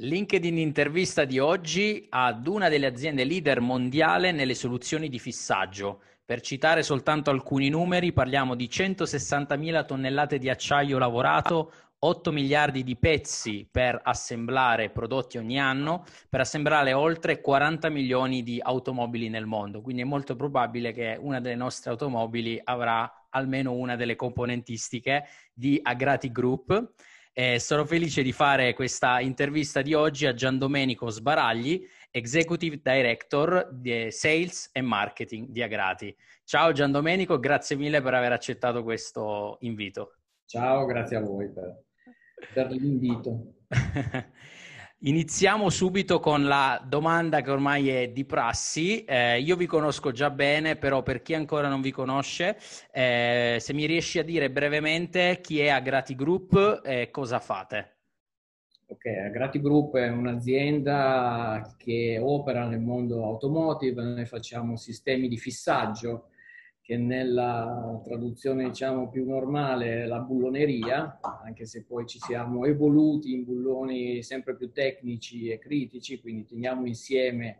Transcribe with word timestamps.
LinkedIn 0.00 0.58
intervista 0.58 1.24
di 1.24 1.40
oggi 1.40 2.06
ad 2.10 2.46
una 2.46 2.68
delle 2.68 2.86
aziende 2.86 3.24
leader 3.24 3.60
mondiale 3.60 4.30
nelle 4.30 4.54
soluzioni 4.54 5.08
di 5.08 5.18
fissaggio. 5.18 6.02
Per 6.24 6.40
citare 6.40 6.84
soltanto 6.84 7.30
alcuni 7.30 7.68
numeri, 7.68 8.12
parliamo 8.12 8.54
di 8.54 8.66
160.000 8.66 9.84
tonnellate 9.86 10.38
di 10.38 10.48
acciaio 10.48 10.98
lavorato, 10.98 11.72
8 11.98 12.30
miliardi 12.30 12.84
di 12.84 12.96
pezzi 12.96 13.66
per 13.68 14.00
assemblare 14.00 14.90
prodotti 14.90 15.36
ogni 15.36 15.58
anno, 15.58 16.04
per 16.28 16.42
assemblare 16.42 16.92
oltre 16.92 17.40
40 17.40 17.88
milioni 17.88 18.44
di 18.44 18.60
automobili 18.62 19.28
nel 19.28 19.46
mondo. 19.46 19.80
Quindi 19.80 20.02
è 20.02 20.04
molto 20.04 20.36
probabile 20.36 20.92
che 20.92 21.18
una 21.20 21.40
delle 21.40 21.56
nostre 21.56 21.90
automobili 21.90 22.60
avrà 22.62 23.26
almeno 23.30 23.72
una 23.72 23.96
delle 23.96 24.14
componentistiche 24.14 25.24
di 25.52 25.80
Agrati 25.82 26.30
Group 26.30 26.92
eh, 27.38 27.60
sono 27.60 27.84
felice 27.84 28.22
di 28.22 28.32
fare 28.32 28.74
questa 28.74 29.20
intervista 29.20 29.80
di 29.80 29.94
oggi 29.94 30.26
a 30.26 30.34
Gian 30.34 30.58
Domenico 30.58 31.08
Sbaragli, 31.08 31.86
Executive 32.10 32.80
Director 32.82 33.68
di 33.72 34.10
Sales 34.10 34.70
e 34.72 34.80
Marketing 34.80 35.46
di 35.46 35.62
Agrati. 35.62 36.12
Ciao 36.42 36.72
Gian 36.72 36.90
Domenico, 36.90 37.38
grazie 37.38 37.76
mille 37.76 38.02
per 38.02 38.14
aver 38.14 38.32
accettato 38.32 38.82
questo 38.82 39.58
invito. 39.60 40.16
Ciao, 40.46 40.84
grazie 40.84 41.16
a 41.18 41.20
voi 41.20 41.48
per, 41.48 41.84
per 42.52 42.72
l'invito. 42.72 43.54
Iniziamo 45.02 45.70
subito 45.70 46.18
con 46.18 46.46
la 46.46 46.84
domanda 46.84 47.40
che 47.40 47.52
ormai 47.52 47.88
è 47.88 48.08
di 48.08 48.24
prassi. 48.24 49.04
Eh, 49.04 49.40
io 49.40 49.54
vi 49.54 49.66
conosco 49.66 50.10
già 50.10 50.28
bene, 50.28 50.74
però 50.74 51.04
per 51.04 51.22
chi 51.22 51.34
ancora 51.34 51.68
non 51.68 51.80
vi 51.80 51.92
conosce, 51.92 52.58
eh, 52.90 53.58
se 53.60 53.72
mi 53.74 53.86
riesci 53.86 54.18
a 54.18 54.24
dire 54.24 54.50
brevemente 54.50 55.38
chi 55.40 55.60
è 55.60 55.68
Agrati 55.68 56.16
Group 56.16 56.80
e 56.84 57.10
cosa 57.12 57.38
fate. 57.38 57.98
Ok, 58.88 59.06
Agrati 59.06 59.60
Group 59.60 59.94
è 59.94 60.08
un'azienda 60.08 61.76
che 61.76 62.18
opera 62.20 62.66
nel 62.66 62.80
mondo 62.80 63.22
automotive, 63.22 64.02
noi 64.02 64.26
facciamo 64.26 64.76
sistemi 64.76 65.28
di 65.28 65.38
fissaggio 65.38 66.30
che 66.88 66.96
nella 66.96 68.00
traduzione 68.02 68.64
diciamo 68.64 69.10
più 69.10 69.26
normale 69.26 70.04
è 70.04 70.06
la 70.06 70.20
bulloneria, 70.20 71.20
anche 71.20 71.66
se 71.66 71.84
poi 71.84 72.06
ci 72.06 72.18
siamo 72.18 72.64
evoluti 72.64 73.34
in 73.34 73.44
bulloni 73.44 74.22
sempre 74.22 74.56
più 74.56 74.72
tecnici 74.72 75.50
e 75.50 75.58
critici, 75.58 76.18
quindi 76.18 76.46
teniamo 76.46 76.86
insieme 76.86 77.58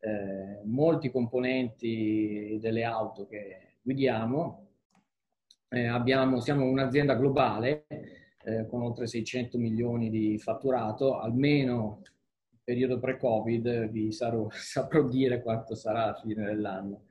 eh, 0.00 0.60
molti 0.64 1.10
componenti 1.10 2.58
delle 2.60 2.84
auto 2.84 3.26
che 3.26 3.76
guidiamo. 3.80 4.68
Eh, 5.70 5.86
abbiamo, 5.86 6.40
siamo 6.40 6.66
un'azienda 6.66 7.14
globale 7.14 7.86
eh, 8.44 8.66
con 8.66 8.82
oltre 8.82 9.06
600 9.06 9.56
milioni 9.56 10.10
di 10.10 10.36
fatturato, 10.36 11.18
almeno 11.18 12.02
periodo 12.62 12.98
pre-Covid 12.98 13.88
vi 13.88 14.12
sarò, 14.12 14.48
saprò 14.52 15.08
dire 15.08 15.40
quanto 15.40 15.74
sarà 15.74 16.02
alla 16.02 16.14
fine 16.20 16.44
dell'anno 16.44 17.04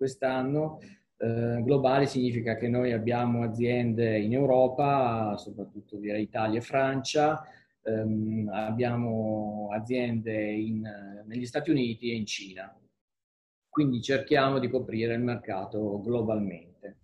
quest'anno. 0.00 0.80
Eh, 1.18 1.60
globale 1.62 2.06
significa 2.06 2.56
che 2.56 2.68
noi 2.68 2.92
abbiamo 2.92 3.42
aziende 3.42 4.18
in 4.18 4.32
Europa, 4.32 5.36
soprattutto 5.36 5.98
direi 5.98 6.22
Italia 6.22 6.58
e 6.58 6.62
Francia, 6.62 7.42
ehm, 7.82 8.48
abbiamo 8.50 9.68
aziende 9.70 10.52
in, 10.52 10.82
negli 11.26 11.44
Stati 11.44 11.70
Uniti 11.70 12.10
e 12.10 12.16
in 12.16 12.24
Cina. 12.24 12.74
Quindi 13.68 14.00
cerchiamo 14.00 14.58
di 14.58 14.70
coprire 14.70 15.14
il 15.14 15.20
mercato 15.20 16.00
globalmente. 16.00 16.96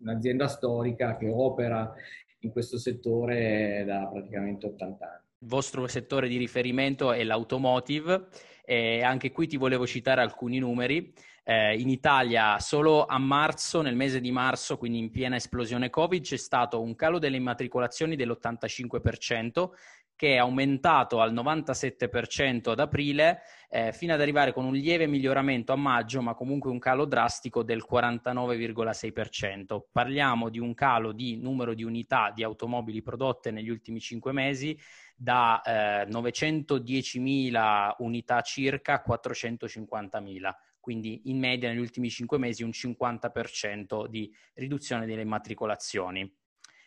Un'azienda 0.00 0.48
storica 0.48 1.16
che 1.16 1.28
opera 1.28 1.94
in 2.40 2.50
questo 2.50 2.76
settore 2.76 3.84
da 3.86 4.08
praticamente 4.08 4.66
80 4.66 5.06
anni. 5.06 5.24
Il 5.38 5.48
vostro 5.48 5.86
settore 5.86 6.26
di 6.26 6.38
riferimento 6.38 7.12
è 7.12 7.22
l'automotive 7.22 8.26
e 8.64 9.02
anche 9.02 9.30
qui 9.30 9.46
ti 9.46 9.56
volevo 9.56 9.86
citare 9.86 10.20
alcuni 10.20 10.58
numeri. 10.58 11.14
Eh, 11.48 11.78
in 11.78 11.88
Italia 11.90 12.58
solo 12.58 13.06
a 13.06 13.18
marzo, 13.18 13.80
nel 13.80 13.94
mese 13.94 14.20
di 14.20 14.32
marzo, 14.32 14.76
quindi 14.76 14.98
in 14.98 15.12
piena 15.12 15.36
esplosione 15.36 15.90
Covid, 15.90 16.24
c'è 16.24 16.36
stato 16.36 16.82
un 16.82 16.96
calo 16.96 17.20
delle 17.20 17.36
immatricolazioni 17.36 18.16
dell'85%, 18.16 19.68
che 20.16 20.34
è 20.34 20.38
aumentato 20.38 21.20
al 21.20 21.32
97% 21.32 22.70
ad 22.70 22.80
aprile, 22.80 23.42
eh, 23.70 23.92
fino 23.92 24.12
ad 24.12 24.20
arrivare 24.20 24.52
con 24.52 24.64
un 24.64 24.74
lieve 24.74 25.06
miglioramento 25.06 25.72
a 25.72 25.76
maggio, 25.76 26.20
ma 26.20 26.34
comunque 26.34 26.68
un 26.68 26.80
calo 26.80 27.04
drastico 27.04 27.62
del 27.62 27.84
49,6%. 27.88 29.82
Parliamo 29.92 30.48
di 30.48 30.58
un 30.58 30.74
calo 30.74 31.12
di 31.12 31.36
numero 31.36 31.74
di 31.74 31.84
unità 31.84 32.32
di 32.34 32.42
automobili 32.42 33.02
prodotte 33.02 33.52
negli 33.52 33.68
ultimi 33.68 34.00
cinque 34.00 34.32
mesi 34.32 34.76
da 35.14 35.62
eh, 35.62 36.06
910.000 36.10 37.94
unità 37.98 38.40
circa 38.40 38.94
a 38.94 39.04
450.000 39.08 40.50
quindi 40.86 41.22
in 41.24 41.40
media 41.40 41.68
negli 41.68 41.80
ultimi 41.80 42.08
cinque 42.08 42.38
mesi 42.38 42.62
un 42.62 42.70
50% 42.70 44.06
di 44.06 44.32
riduzione 44.54 45.04
delle 45.04 45.22
immatricolazioni. 45.22 46.32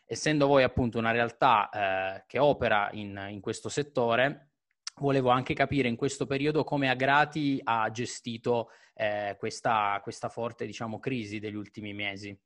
Essendo 0.05 0.47
voi 0.47 0.63
appunto 0.63 0.97
una 0.97 1.11
realtà 1.11 1.69
eh, 1.69 2.23
che 2.25 2.39
opera 2.39 2.87
in, 2.93 3.27
in 3.29 3.41
questo 3.41 3.67
settore, 3.67 4.51
volevo 4.99 5.31
anche 5.31 5.53
capire 5.53 5.89
in 5.89 5.97
questo 5.97 6.25
periodo 6.25 6.63
come 6.63 6.89
Agrati 6.89 7.59
ha 7.61 7.91
gestito 7.91 8.69
eh, 8.93 9.35
questa, 9.37 9.99
questa, 10.01 10.29
forte 10.29 10.65
diciamo, 10.65 10.97
crisi 10.97 11.39
degli 11.39 11.55
ultimi 11.55 11.93
mesi. 11.93 12.39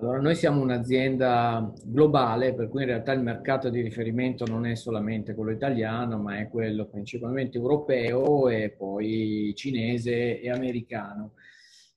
Allora, 0.00 0.18
noi 0.18 0.34
siamo 0.34 0.62
un'azienda 0.62 1.74
globale, 1.84 2.54
per 2.54 2.70
cui 2.70 2.80
in 2.80 2.88
realtà 2.88 3.12
il 3.12 3.20
mercato 3.20 3.68
di 3.68 3.82
riferimento 3.82 4.46
non 4.46 4.64
è 4.64 4.74
solamente 4.74 5.34
quello 5.34 5.50
italiano, 5.50 6.16
ma 6.16 6.38
è 6.38 6.48
quello 6.48 6.86
principalmente 6.86 7.58
europeo 7.58 8.48
e 8.48 8.70
poi 8.70 9.52
cinese 9.54 10.40
e 10.40 10.50
americano. 10.50 11.32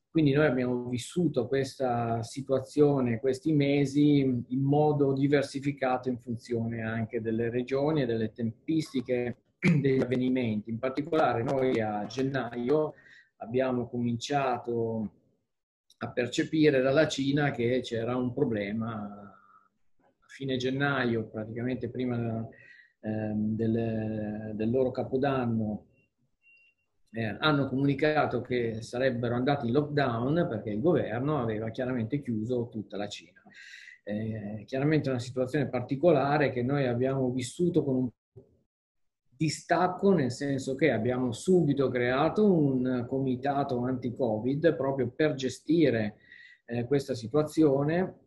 Quindi 0.09 0.33
noi 0.33 0.47
abbiamo 0.47 0.89
vissuto 0.89 1.47
questa 1.47 2.21
situazione, 2.23 3.21
questi 3.21 3.53
mesi, 3.53 4.19
in 4.19 4.61
modo 4.61 5.13
diversificato 5.13 6.09
in 6.09 6.17
funzione 6.17 6.81
anche 6.81 7.21
delle 7.21 7.49
regioni 7.49 8.01
e 8.01 8.05
delle 8.05 8.33
tempistiche 8.33 9.37
degli 9.57 10.01
avvenimenti. 10.01 10.69
In 10.69 10.77
particolare 10.77 11.41
noi 11.41 11.79
a 11.79 12.05
gennaio 12.05 12.95
abbiamo 13.37 13.87
cominciato 13.87 15.22
a 16.03 16.11
percepire 16.11 16.81
dalla 16.81 17.07
Cina 17.07 17.51
che 17.51 17.79
c'era 17.81 18.15
un 18.15 18.33
problema. 18.33 18.91
A 18.91 20.27
fine 20.27 20.57
gennaio, 20.57 21.27
praticamente 21.27 21.89
prima 21.89 22.47
eh, 22.99 23.31
del, 23.33 24.51
del, 24.53 24.69
loro 24.69 24.91
capodanno, 24.91 25.87
eh, 27.11 27.37
hanno 27.39 27.67
comunicato 27.67 28.41
che 28.41 28.81
sarebbero 28.81 29.35
andati 29.35 29.67
in 29.67 29.73
lockdown 29.73 30.47
perché 30.49 30.71
il 30.71 30.81
governo 30.81 31.39
aveva 31.39 31.69
chiaramente 31.69 32.21
chiuso 32.21 32.69
tutta 32.69 32.97
la 32.97 33.07
Cina. 33.07 33.41
Eh, 34.05 34.63
chiaramente 34.65 35.09
una 35.09 35.19
situazione 35.19 35.69
particolare 35.69 36.51
che 36.51 36.61
noi 36.61 36.85
abbiamo 36.87 37.31
vissuto 37.31 37.83
con 37.83 37.95
un 37.95 38.09
distacco 39.43 40.13
nel 40.13 40.31
senso 40.31 40.73
che 40.73 40.89
abbiamo 40.91 41.33
subito 41.33 41.89
creato 41.89 42.49
un 42.49 43.05
comitato 43.09 43.83
anti-Covid 43.83 44.73
proprio 44.75 45.09
per 45.13 45.33
gestire 45.33 46.15
eh, 46.65 46.85
questa 46.85 47.13
situazione, 47.13 48.19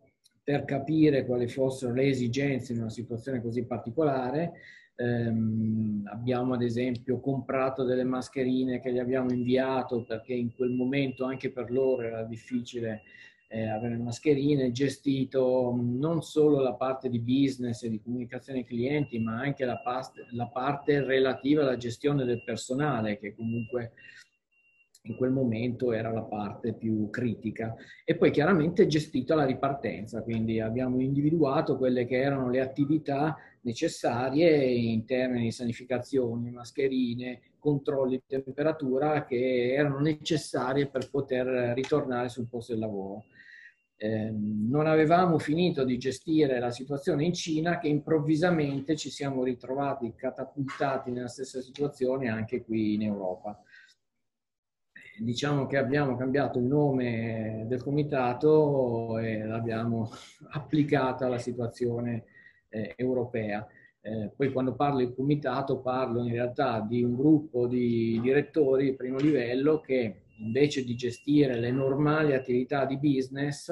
per 0.44 0.66
capire 0.66 1.24
quali 1.24 1.48
fossero 1.48 1.94
le 1.94 2.08
esigenze 2.08 2.74
in 2.74 2.80
una 2.80 2.90
situazione 2.90 3.40
così 3.40 3.64
particolare. 3.64 4.52
Eh, 4.94 5.32
abbiamo 6.12 6.52
ad 6.52 6.62
esempio 6.62 7.18
comprato 7.18 7.84
delle 7.84 8.04
mascherine 8.04 8.80
che 8.80 8.92
gli 8.92 8.98
abbiamo 8.98 9.30
inviato 9.30 10.04
perché 10.04 10.34
in 10.34 10.54
quel 10.54 10.70
momento 10.70 11.24
anche 11.24 11.50
per 11.50 11.70
loro 11.70 12.02
era 12.02 12.24
difficile 12.24 13.02
eh, 13.48 13.68
avere 13.68 13.96
mascherine, 13.96 14.72
gestito 14.72 15.74
non 15.78 16.22
solo 16.22 16.60
la 16.60 16.74
parte 16.74 17.08
di 17.08 17.20
business 17.20 17.82
e 17.82 17.90
di 17.90 18.00
comunicazione 18.00 18.60
ai 18.60 18.64
clienti, 18.64 19.18
ma 19.18 19.38
anche 19.40 19.64
la, 19.64 19.78
parte, 19.78 20.26
la 20.30 20.46
parte 20.46 21.04
relativa 21.04 21.62
alla 21.62 21.76
gestione 21.76 22.24
del 22.24 22.42
personale, 22.42 23.18
che 23.18 23.34
comunque 23.34 23.92
in 25.06 25.14
quel 25.14 25.30
momento 25.30 25.92
era 25.92 26.10
la 26.10 26.22
parte 26.22 26.74
più 26.74 27.08
critica. 27.10 27.74
E 28.04 28.16
poi 28.16 28.30
chiaramente 28.30 28.86
gestito 28.88 29.34
la 29.34 29.44
ripartenza, 29.44 30.22
quindi 30.22 30.60
abbiamo 30.60 31.00
individuato 31.00 31.76
quelle 31.76 32.06
che 32.06 32.16
erano 32.16 32.50
le 32.50 32.60
attività 32.60 33.36
necessarie 33.60 34.64
in 34.64 35.04
termini 35.04 35.44
di 35.44 35.52
sanificazione, 35.52 36.50
mascherine, 36.50 37.40
controlli 37.58 38.20
di 38.26 38.42
temperatura 38.42 39.24
che 39.24 39.74
erano 39.74 39.98
necessarie 39.98 40.86
per 40.86 41.08
poter 41.10 41.46
ritornare 41.74 42.28
sul 42.28 42.48
posto 42.48 42.72
del 42.72 42.80
lavoro. 42.80 43.24
Eh, 43.98 44.30
non 44.30 44.86
avevamo 44.86 45.38
finito 45.38 45.82
di 45.82 45.96
gestire 45.96 46.58
la 46.58 46.70
situazione 46.70 47.24
in 47.24 47.32
Cina 47.32 47.78
che 47.78 47.88
improvvisamente 47.88 48.94
ci 48.94 49.08
siamo 49.08 49.42
ritrovati 49.42 50.14
catapultati 50.14 51.10
nella 51.10 51.28
stessa 51.28 51.62
situazione 51.62 52.28
anche 52.28 52.62
qui 52.62 52.94
in 52.94 53.02
Europa. 53.02 53.58
Diciamo 55.18 55.66
che 55.66 55.78
abbiamo 55.78 56.14
cambiato 56.14 56.58
il 56.58 56.66
nome 56.66 57.64
del 57.68 57.82
comitato 57.82 59.16
e 59.18 59.42
l'abbiamo 59.44 60.10
applicata 60.52 61.24
alla 61.24 61.38
situazione 61.38 62.24
eh, 62.68 62.92
europea. 62.96 63.66
Eh, 64.02 64.30
poi 64.36 64.52
quando 64.52 64.74
parlo 64.74 64.98
di 64.98 65.14
comitato 65.14 65.80
parlo 65.80 66.22
in 66.22 66.32
realtà 66.32 66.80
di 66.80 67.02
un 67.02 67.16
gruppo 67.16 67.66
di 67.66 68.20
direttori 68.22 68.84
di 68.90 68.94
primo 68.94 69.18
livello 69.18 69.80
che 69.80 70.25
invece 70.38 70.84
di 70.84 70.94
gestire 70.94 71.58
le 71.58 71.70
normali 71.70 72.34
attività 72.34 72.84
di 72.84 72.98
business 72.98 73.70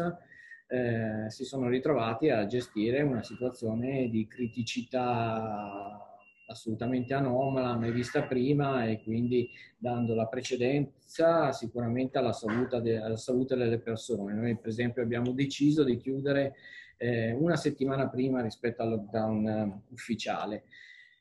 eh, 0.67 1.31
si 1.31 1.45
sono 1.45 1.69
ritrovati 1.69 2.31
a 2.31 2.47
gestire 2.47 3.03
una 3.03 3.23
situazione 3.23 4.09
di 4.09 4.27
criticità 4.27 5.99
assolutamente 6.47 7.15
anomala, 7.15 7.77
mai 7.77 7.91
vista 7.91 8.23
prima 8.25 8.85
e 8.87 9.03
quindi 9.03 9.49
dando 9.79 10.15
la 10.15 10.27
precedenza 10.27 11.53
sicuramente 11.53 12.19
alla 12.19 12.33
salute, 12.33 12.81
de- 12.81 13.01
alla 13.01 13.17
salute 13.17 13.57
delle 13.57 13.79
persone. 13.79 14.35
Noi 14.35 14.57
per 14.57 14.69
esempio 14.69 15.03
abbiamo 15.03 15.33
deciso 15.33 15.85
di 15.85 15.97
chiudere 15.97 16.55
eh, 16.97 17.33
una 17.33 17.57
settimana 17.57 18.09
prima 18.09 18.43
rispetto 18.43 18.83
al 18.83 18.91
lockdown 18.91 19.47
eh, 19.47 19.83
ufficiale. 19.91 20.65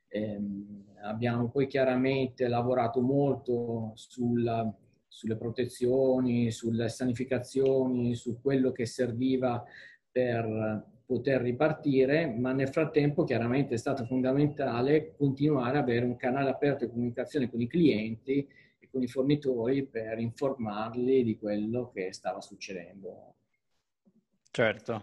Eh, 0.07 0.39
abbiamo 1.03 1.49
poi 1.49 1.67
chiaramente 1.67 2.47
lavorato 2.47 3.01
molto 3.01 3.93
sulla, 3.95 4.71
sulle 5.13 5.37
protezioni, 5.37 6.49
sulle 6.49 6.89
sanificazioni, 6.89 8.15
su 8.15 8.41
quello 8.41 8.71
che 8.71 8.87
serviva 8.87 9.63
per 10.11 10.91
poter 11.05 11.41
ripartire, 11.41 12.25
ma 12.25 12.51
nel 12.51 12.69
frattempo 12.69 13.23
chiaramente 13.23 13.75
è 13.75 13.77
stato 13.77 14.05
fondamentale 14.05 15.13
continuare 15.15 15.77
ad 15.77 15.83
avere 15.83 16.05
un 16.05 16.15
canale 16.15 16.49
aperto 16.49 16.85
di 16.85 16.91
comunicazione 16.91 17.49
con 17.49 17.61
i 17.61 17.67
clienti 17.67 18.47
e 18.79 18.89
con 18.89 19.03
i 19.03 19.07
fornitori 19.07 19.85
per 19.85 20.17
informarli 20.17 21.23
di 21.23 21.37
quello 21.37 21.91
che 21.93 22.11
stava 22.11 22.41
succedendo. 22.41 23.35
Certo. 24.49 25.01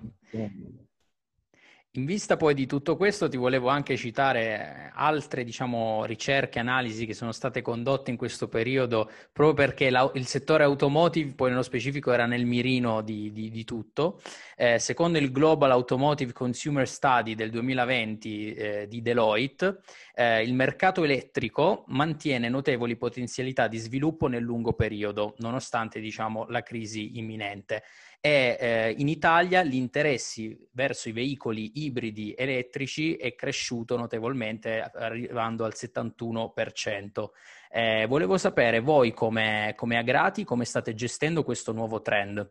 In 1.95 2.05
vista 2.05 2.37
poi 2.37 2.55
di 2.55 2.67
tutto 2.67 2.97
questo 2.97 3.29
ti 3.29 3.37
volevo 3.37 3.67
anche 3.67 3.97
citare 3.97 4.93
altre 4.95 5.43
diciamo, 5.43 6.05
ricerche, 6.05 6.61
analisi 6.61 7.05
che 7.05 7.15
sono 7.15 7.33
state 7.33 7.63
condotte 7.63 8.13
in 8.13 8.17
questo 8.17 8.47
periodo 8.47 9.11
proprio 9.33 9.67
perché 9.67 9.91
la, 9.91 10.09
il 10.15 10.25
settore 10.27 10.63
automotive 10.63 11.35
poi 11.35 11.49
nello 11.49 11.65
specifico 11.65 12.13
era 12.13 12.27
nel 12.27 12.47
mirino 12.47 13.03
di, 13.03 13.33
di, 13.33 13.51
di 13.51 13.65
tutto. 13.65 14.21
Eh, 14.57 14.79
secondo 14.79 15.19
il 15.19 15.33
Global 15.33 15.73
Automotive 15.73 16.33
Consumer 16.33 16.87
Study 16.87 17.35
del 17.35 17.51
2020 17.51 18.55
eh, 18.55 18.87
di 18.87 19.03
Deloitte, 19.03 19.81
eh, 20.15 20.45
il 20.45 20.55
mercato 20.55 21.03
elettrico 21.03 21.87
mantiene 21.89 22.49
notevoli 22.49 22.97
potenzialità 22.97 23.67
di 23.67 23.79
sviluppo 23.79 24.29
nel 24.29 24.45
lungo 24.45 24.75
periodo, 24.75 25.35
nonostante 25.39 25.99
diciamo, 25.99 26.47
la 26.51 26.63
crisi 26.63 27.19
imminente 27.19 27.83
e 28.21 28.57
eh, 28.61 28.95
in 28.99 29.09
Italia 29.09 29.63
l'interesse 29.63 30.69
verso 30.73 31.09
i 31.09 31.13
veicoli 31.13 31.85
ibridi 31.87 32.35
elettrici 32.37 33.17
è 33.17 33.35
cresciuto 33.35 33.97
notevolmente 33.97 34.83
arrivando 34.95 35.65
al 35.65 35.73
71%. 35.75 37.29
Eh, 37.71 38.07
volevo 38.07 38.37
sapere 38.37 38.81
voi 38.81 39.13
come, 39.15 39.73
come 39.75 39.97
Agrati 39.97 40.45
come 40.45 40.67
state 40.67 40.95
gestendo 40.95 41.43
questo 41.43 41.73
nuovo 41.73 42.03
trend. 42.03 42.49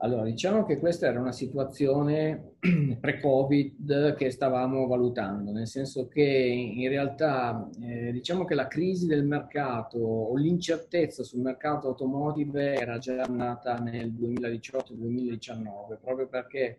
Allora, 0.00 0.22
diciamo 0.22 0.64
che 0.64 0.78
questa 0.78 1.08
era 1.08 1.18
una 1.18 1.32
situazione 1.32 2.52
pre-Covid 3.00 4.14
che 4.14 4.30
stavamo 4.30 4.86
valutando, 4.86 5.50
nel 5.50 5.66
senso 5.66 6.06
che 6.06 6.22
in 6.22 6.88
realtà 6.88 7.68
eh, 7.82 8.12
diciamo 8.12 8.44
che 8.44 8.54
la 8.54 8.68
crisi 8.68 9.06
del 9.06 9.24
mercato 9.24 9.98
o 9.98 10.36
l'incertezza 10.36 11.24
sul 11.24 11.40
mercato 11.40 11.88
automotive 11.88 12.74
era 12.74 12.98
già 12.98 13.24
nata 13.24 13.78
nel 13.78 14.12
2018-2019, 14.12 15.98
proprio 16.00 16.28
perché 16.28 16.78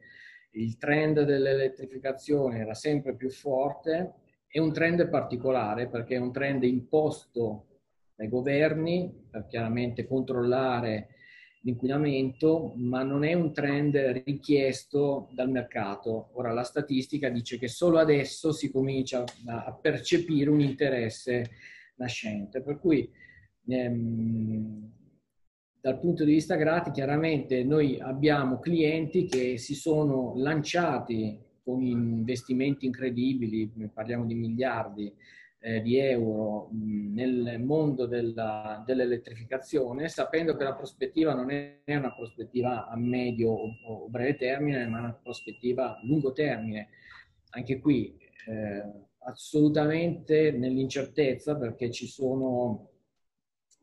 il 0.51 0.77
trend 0.77 1.21
dell'elettrificazione 1.23 2.59
era 2.59 2.73
sempre 2.73 3.15
più 3.15 3.29
forte. 3.29 4.13
E 4.51 4.59
un 4.61 4.71
trend 4.71 5.07
particolare 5.09 5.87
perché 5.89 6.15
è 6.15 6.19
un 6.19 6.31
trend 6.31 6.63
imposto 6.63 7.65
dai 8.15 8.29
governi 8.29 9.27
per 9.29 9.45
chiaramente 9.45 10.07
controllare 10.07 11.09
l'inquinamento, 11.61 12.73
ma 12.75 13.03
non 13.03 13.23
è 13.23 13.33
un 13.33 13.51
trend 13.51 13.95
richiesto 14.25 15.29
dal 15.33 15.49
mercato. 15.49 16.29
Ora 16.33 16.53
la 16.53 16.63
statistica 16.63 17.29
dice 17.29 17.57
che 17.57 17.67
solo 17.67 17.97
adesso 17.97 18.51
si 18.51 18.71
comincia 18.71 19.23
a 19.45 19.73
percepire 19.73 20.49
un 20.49 20.61
interesse 20.61 21.49
nascente, 21.95 22.61
per 22.61 22.79
cui 22.79 23.09
ehm, 23.67 24.91
dal 25.81 25.99
punto 25.99 26.23
di 26.23 26.33
vista 26.33 26.55
grati, 26.55 26.91
chiaramente 26.91 27.63
noi 27.63 27.99
abbiamo 27.99 28.59
clienti 28.59 29.25
che 29.25 29.57
si 29.57 29.75
sono 29.75 30.33
lanciati 30.35 31.39
con 31.63 31.81
investimenti 31.81 32.85
incredibili, 32.85 33.71
parliamo 33.93 34.25
di 34.25 34.33
miliardi, 34.33 35.13
eh, 35.61 35.81
di 35.81 35.97
euro 35.97 36.69
mh, 36.71 37.13
nel 37.13 37.61
mondo 37.61 38.05
della, 38.05 38.81
dell'elettrificazione, 38.85 40.07
sapendo 40.07 40.55
che 40.55 40.63
la 40.63 40.75
prospettiva 40.75 41.33
non 41.33 41.51
è 41.51 41.81
una 41.85 42.13
prospettiva 42.13 42.87
a 42.87 42.95
medio 42.97 43.51
o, 43.51 43.69
o 43.85 44.09
breve 44.09 44.35
termine, 44.35 44.87
ma 44.87 44.99
una 44.99 45.19
prospettiva 45.21 45.97
a 45.97 45.99
lungo 46.03 46.31
termine. 46.31 46.89
Anche 47.51 47.79
qui 47.79 48.17
eh, 48.47 48.83
assolutamente 49.19 50.51
nell'incertezza 50.51 51.55
perché 51.57 51.91
ci 51.91 52.07
sono 52.07 52.87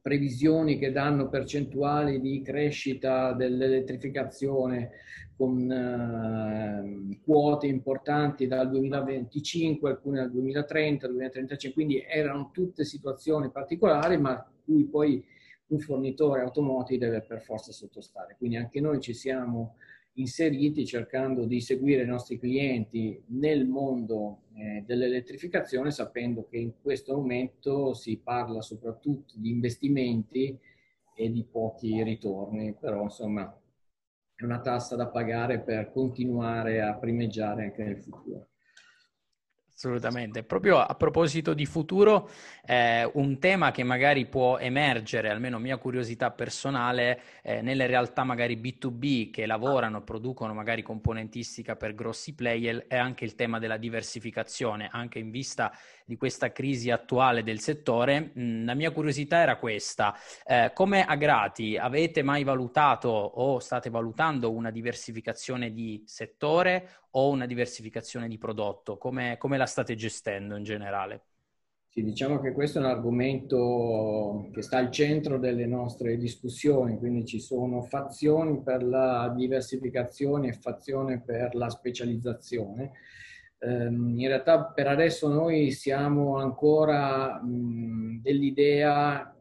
previsioni 0.06 0.78
che 0.78 0.92
danno 0.92 1.28
percentuali 1.28 2.20
di 2.20 2.40
crescita 2.40 3.32
dell'elettrificazione 3.32 4.92
con 5.36 5.68
eh, 5.68 7.18
quote 7.24 7.66
importanti 7.66 8.46
dal 8.46 8.70
2025, 8.70 9.90
alcune 9.90 10.18
dal 10.18 10.30
2030, 10.30 11.08
2035, 11.08 11.72
quindi 11.72 12.04
erano 12.08 12.50
tutte 12.52 12.84
situazioni 12.84 13.50
particolari, 13.50 14.16
ma 14.16 14.48
cui 14.64 14.84
poi 14.84 15.24
un 15.70 15.80
fornitore 15.80 16.42
automotive 16.42 17.06
deve 17.06 17.22
per 17.22 17.40
forza 17.40 17.72
sottostare. 17.72 18.36
Quindi 18.38 18.58
anche 18.58 18.80
noi 18.80 19.00
ci 19.00 19.12
siamo 19.12 19.74
inseriti 20.16 20.86
cercando 20.86 21.44
di 21.44 21.60
seguire 21.60 22.02
i 22.02 22.06
nostri 22.06 22.38
clienti 22.38 23.22
nel 23.28 23.66
mondo 23.66 24.42
eh, 24.54 24.82
dell'elettrificazione, 24.86 25.90
sapendo 25.90 26.46
che 26.48 26.56
in 26.58 26.72
questo 26.80 27.14
momento 27.14 27.94
si 27.94 28.18
parla 28.18 28.60
soprattutto 28.62 29.34
di 29.36 29.50
investimenti 29.50 30.58
e 31.14 31.30
di 31.30 31.44
pochi 31.44 32.02
ritorni, 32.02 32.74
però 32.74 33.02
insomma 33.02 33.60
è 34.34 34.44
una 34.44 34.60
tassa 34.60 34.96
da 34.96 35.08
pagare 35.08 35.60
per 35.60 35.90
continuare 35.92 36.82
a 36.82 36.94
primeggiare 36.94 37.64
anche 37.64 37.84
nel 37.84 38.02
futuro. 38.02 38.48
Assolutamente. 39.78 40.42
Proprio 40.42 40.78
a 40.78 40.94
proposito 40.94 41.52
di 41.52 41.66
futuro, 41.66 42.30
eh, 42.64 43.04
un 43.12 43.38
tema 43.38 43.72
che 43.72 43.82
magari 43.82 44.24
può 44.24 44.56
emergere, 44.56 45.28
almeno 45.28 45.58
mia 45.58 45.76
curiosità 45.76 46.30
personale, 46.30 47.20
eh, 47.42 47.60
nelle 47.60 47.86
realtà 47.86 48.24
magari 48.24 48.56
B2B 48.56 49.28
che 49.28 49.44
lavorano, 49.44 50.02
producono 50.02 50.54
magari 50.54 50.80
componentistica 50.82 51.76
per 51.76 51.94
grossi 51.94 52.34
player, 52.34 52.86
è 52.88 52.96
anche 52.96 53.26
il 53.26 53.34
tema 53.34 53.58
della 53.58 53.76
diversificazione, 53.76 54.88
anche 54.90 55.18
in 55.18 55.30
vista 55.30 55.70
di 56.06 56.16
questa 56.16 56.52
crisi 56.52 56.90
attuale 56.90 57.42
del 57.42 57.60
settore. 57.60 58.30
Mh, 58.32 58.64
la 58.64 58.74
mia 58.74 58.92
curiosità 58.92 59.40
era 59.40 59.56
questa. 59.56 60.16
Eh, 60.46 60.70
come 60.72 61.04
Agrati 61.04 61.76
avete 61.76 62.22
mai 62.22 62.44
valutato 62.44 63.08
o 63.10 63.58
state 63.58 63.90
valutando 63.90 64.50
una 64.50 64.70
diversificazione 64.70 65.70
di 65.74 66.02
settore 66.06 66.88
o 67.16 67.30
una 67.30 67.46
diversificazione 67.46 68.28
di 68.28 68.38
prodotto? 68.38 68.96
Come, 68.98 69.36
come 69.38 69.56
la 69.56 69.66
state 69.66 69.94
gestendo 69.94 70.56
in 70.56 70.64
generale? 70.64 71.22
Sì, 71.88 72.02
diciamo 72.02 72.40
che 72.40 72.52
questo 72.52 72.78
è 72.78 72.82
un 72.82 72.88
argomento 72.88 74.50
che 74.52 74.60
sta 74.60 74.76
al 74.76 74.90
centro 74.90 75.38
delle 75.38 75.64
nostre 75.66 76.18
discussioni, 76.18 76.98
quindi 76.98 77.24
ci 77.24 77.40
sono 77.40 77.80
fazioni 77.82 78.62
per 78.62 78.84
la 78.84 79.32
diversificazione 79.34 80.48
e 80.48 80.52
fazioni 80.52 81.22
per 81.22 81.54
la 81.54 81.70
specializzazione. 81.70 82.92
Um, 83.58 84.18
in 84.18 84.28
realtà 84.28 84.62
per 84.64 84.88
adesso 84.88 85.28
noi 85.28 85.70
siamo 85.70 86.36
ancora 86.36 87.40
dell'idea 87.42 89.35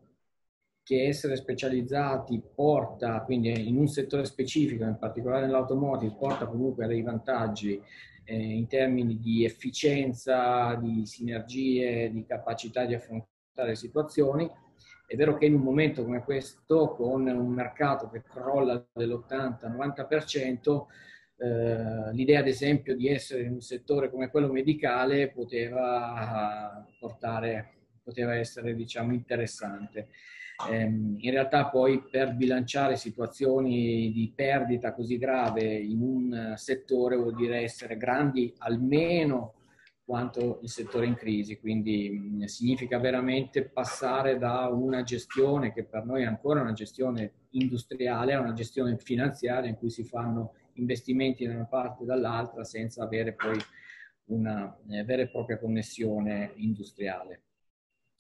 che 0.85 1.07
essere 1.07 1.35
specializzati 1.35 2.39
porta, 2.53 3.23
quindi 3.23 3.67
in 3.67 3.75
un 3.75 3.87
settore 3.87 4.23
specifico, 4.23 4.83
in 4.83 4.99
particolare 4.99 5.47
nell'automotive, 5.47 6.13
porta 6.15 6.45
comunque 6.45 6.85
a 6.85 6.87
dei 6.87 7.01
vantaggi 7.01 7.81
eh, 8.23 8.35
in 8.35 8.67
termini 8.67 9.17
di 9.17 9.43
efficienza, 9.43 10.75
di 10.75 11.07
sinergie, 11.07 12.11
di 12.11 12.23
capacità 12.23 12.85
di 12.85 12.93
affrontare 12.93 13.73
situazioni. 13.73 14.47
È 15.07 15.15
vero 15.15 15.37
che 15.37 15.47
in 15.47 15.55
un 15.55 15.61
momento 15.61 16.03
come 16.03 16.23
questo, 16.23 16.93
con 16.93 17.25
un 17.25 17.47
mercato 17.47 18.07
che 18.11 18.21
crolla 18.21 18.85
dell'80-90%, 18.93 20.85
eh, 21.37 22.13
l'idea 22.13 22.41
ad 22.41 22.47
esempio 22.47 22.95
di 22.95 23.09
essere 23.09 23.41
in 23.41 23.53
un 23.53 23.61
settore 23.61 24.11
come 24.11 24.29
quello 24.29 24.51
medicale 24.51 25.31
poteva 25.31 26.85
portare, 26.99 27.73
poteva 28.03 28.35
essere 28.35 28.75
diciamo 28.75 29.13
interessante. 29.13 30.09
Ehm, 30.69 31.17
in 31.19 31.31
realtà 31.31 31.67
poi 31.67 32.01
per 32.09 32.33
bilanciare 32.33 32.95
situazioni 32.95 34.11
di 34.11 34.31
perdita 34.33 34.93
così 34.93 35.17
grave 35.17 35.63
in 35.63 36.01
un 36.01 36.53
settore 36.55 37.17
vuol 37.17 37.35
dire 37.35 37.61
essere 37.61 37.97
grandi 37.97 38.53
almeno 38.59 39.53
quanto 40.05 40.59
il 40.61 40.69
settore 40.69 41.07
in 41.07 41.15
crisi, 41.15 41.59
quindi 41.59 42.11
mh, 42.11 42.43
significa 42.43 42.99
veramente 42.99 43.63
passare 43.63 44.37
da 44.37 44.67
una 44.67 45.01
gestione 45.01 45.73
che 45.73 45.83
per 45.83 46.05
noi 46.05 46.21
è 46.21 46.25
ancora 46.25 46.61
una 46.61 46.73
gestione 46.73 47.31
industriale 47.51 48.33
a 48.33 48.39
una 48.39 48.53
gestione 48.53 48.97
finanziaria 48.97 49.69
in 49.69 49.77
cui 49.77 49.89
si 49.89 50.03
fanno 50.03 50.53
investimenti 50.73 51.45
da 51.45 51.53
una 51.53 51.65
parte 51.65 52.03
e 52.03 52.05
dall'altra 52.05 52.63
senza 52.63 53.03
avere 53.03 53.33
poi 53.33 53.57
una 54.25 54.77
eh, 54.89 55.03
vera 55.03 55.23
e 55.23 55.29
propria 55.29 55.57
connessione 55.57 56.51
industriale. 56.55 57.41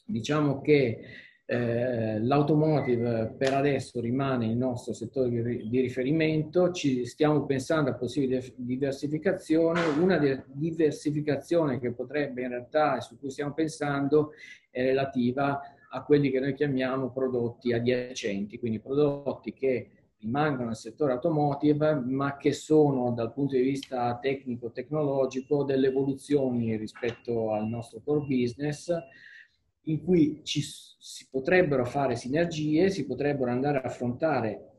Diciamo 0.03 0.61
che 0.61 0.99
eh, 1.47 2.19
l'automotive 2.21 3.35
per 3.37 3.53
adesso 3.53 3.99
rimane 3.99 4.47
il 4.47 4.57
nostro 4.57 4.93
settore 4.93 5.29
di, 5.29 5.79
riferimento, 5.79 6.71
ci 6.71 7.05
stiamo 7.05 7.45
pensando 7.45 7.91
a 7.91 7.93
possibili 7.93 8.53
diversificazioni, 8.55 9.79
una 9.99 10.17
diversificazione 10.17 11.79
che 11.79 11.91
potrebbe 11.91 12.41
in 12.41 12.49
realtà, 12.49 12.99
su 12.99 13.19
cui 13.19 13.29
stiamo 13.29 13.53
pensando, 13.53 14.31
è 14.71 14.83
relativa 14.83 15.61
a 15.89 16.03
quelli 16.03 16.31
che 16.31 16.39
noi 16.39 16.55
chiamiamo 16.55 17.11
prodotti 17.11 17.73
adiacenti, 17.73 18.57
quindi 18.57 18.79
prodotti 18.79 19.53
che 19.53 19.91
rimangono 20.17 20.67
nel 20.69 20.75
settore 20.75 21.13
automotive, 21.13 21.93
ma 21.93 22.37
che 22.37 22.53
sono 22.53 23.11
dal 23.11 23.31
punto 23.31 23.55
di 23.55 23.61
vista 23.61 24.17
tecnico-tecnologico 24.19 25.63
delle 25.63 25.87
evoluzioni 25.87 26.75
rispetto 26.75 27.53
al 27.53 27.67
nostro 27.67 28.01
core 28.03 28.25
business, 28.25 28.91
in 29.85 30.03
cui 30.03 30.41
ci, 30.43 30.61
si 30.61 31.27
potrebbero 31.29 31.85
fare 31.85 32.15
sinergie, 32.15 32.89
si 32.89 33.05
potrebbero 33.05 33.51
andare 33.51 33.79
a 33.79 33.81
affrontare 33.81 34.75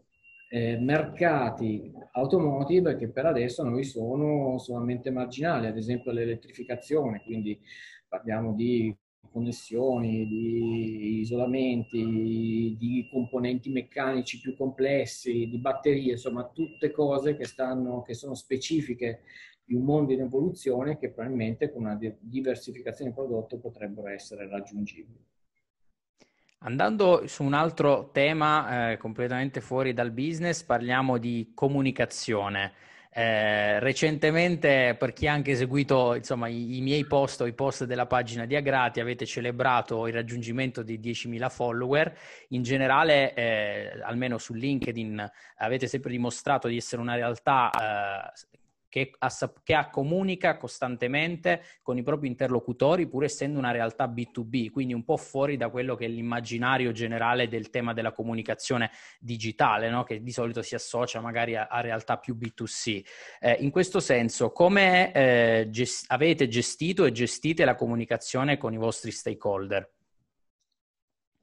eh, 0.49 0.77
mercati 0.79 1.93
automotive 2.13 2.97
che 2.97 3.09
per 3.09 3.27
adesso 3.27 3.63
noi 3.63 3.85
sono 3.85 4.59
solamente 4.59 5.11
marginali, 5.11 5.67
ad 5.67 5.77
esempio 5.77 6.13
l'elettrificazione, 6.13 7.23
quindi 7.25 7.61
parliamo 8.09 8.55
di 8.55 8.95
connessioni, 9.31 10.27
di 10.27 11.21
isolamenti, 11.21 12.77
di 12.79 13.07
componenti 13.11 13.71
meccanici 13.71 14.41
più 14.41 14.57
complessi, 14.57 15.47
di 15.49 15.59
batterie, 15.59 16.13
insomma 16.13 16.49
tutte 16.49 16.91
cose 16.91 17.37
che, 17.37 17.45
stanno, 17.45 18.03
che 18.03 18.15
sono 18.15 18.35
specifiche 18.35 19.23
di 19.67 19.75
un 19.75 19.83
mondo 19.83 20.13
in 20.13 20.21
evoluzione 20.21 20.97
che 20.97 21.11
probabilmente 21.11 21.73
con 21.73 21.83
una 21.83 21.99
diversificazione 22.21 23.11
di 23.11 23.17
prodotto 23.17 23.59
potrebbero 23.59 24.07
essere 24.07 24.49
raggiungibili. 24.49 25.25
Andando 26.61 27.27
su 27.27 27.43
un 27.43 27.53
altro 27.53 28.11
tema 28.13 28.93
eh, 28.93 28.97
completamente 28.97 29.61
fuori 29.61 29.93
dal 29.93 30.13
business, 30.13 30.63
parliamo 30.63 31.19
di 31.19 31.51
comunicazione. 31.53 32.73
Eh, 33.11 33.81
recentemente, 33.81 34.95
per 34.99 35.13
chi 35.13 35.27
ha 35.27 35.33
anche 35.33 35.55
seguito 35.55 36.15
insomma, 36.15 36.49
i, 36.49 36.77
i, 36.77 36.81
miei 36.83 37.07
post 37.07 37.41
o 37.41 37.47
i 37.47 37.55
post 37.55 37.85
della 37.85 38.07
pagina 38.07 38.45
di 38.45 38.57
Agrati, 38.57 39.01
avete 39.01 39.27
celebrato 39.27 40.07
il 40.07 40.13
raggiungimento 40.13 40.83
di 40.83 40.99
10.000 40.99 41.49
follower. 41.49 42.15
In 42.49 42.63
generale, 42.63 43.33
eh, 43.35 44.01
almeno 44.03 44.39
su 44.39 44.53
LinkedIn, 44.53 45.31
avete 45.57 45.87
sempre 45.89 46.11
dimostrato 46.11 46.69
di 46.69 46.77
essere 46.77 47.01
una 47.01 47.15
realtà 47.15 47.71
eh, 47.71 48.57
che, 48.97 49.11
che 49.63 49.89
comunica 49.91 50.57
costantemente 50.57 51.63
con 51.83 51.99
i 51.99 52.03
propri 52.03 52.29
interlocutori, 52.29 53.07
pur 53.07 53.25
essendo 53.25 53.59
una 53.59 53.71
realtà 53.71 54.07
B2B, 54.07 54.71
quindi 54.71 54.95
un 54.95 55.05
po' 55.05 55.19
fuori 55.19 55.59
da 55.59 55.69
quello 55.69 55.97
che 55.97 56.07
è 56.07 56.09
l'immaginario 56.09 56.93
generale 56.93 57.47
del 57.47 57.69
tema 57.69 57.93
della 57.93 58.13
comunicazione 58.13 58.91
digitale, 59.21 59.91
no? 59.91 60.03
che 60.03 60.23
di 60.23 60.33
solito 60.33 60.63
si 60.63 60.75
associa 60.75 61.21
magari 61.21 61.57
a, 61.57 61.67
a 61.67 61.81
realtà 61.81 62.17
più 62.17 62.39
B2C. 62.39 63.05
Eh, 63.41 63.59
in 63.61 63.71
questo 63.71 64.01
senso, 64.01 64.51
come 64.51 65.13
eh, 65.13 65.67
gest- 65.69 66.11
avete 66.11 66.49
gestito 66.49 67.05
e 67.05 67.13
gestite 67.13 67.67
la 67.67 67.75
comunicazione 67.75 68.57
con 68.57 68.73
i 68.73 68.79
vostri 68.79 69.11
stakeholder? 69.11 69.96